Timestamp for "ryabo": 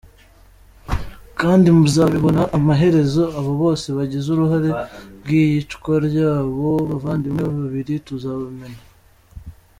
6.07-6.67